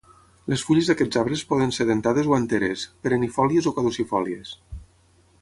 Les 0.51 0.61
fulles 0.69 0.87
d'aquests 0.91 1.19
arbres 1.21 1.43
poden 1.51 1.73
ser 1.77 1.87
dentades 1.89 2.31
o 2.31 2.35
enteres, 2.39 2.87
perennifòlies 3.05 3.69
o 3.73 3.75
caducifòlies. 3.77 4.57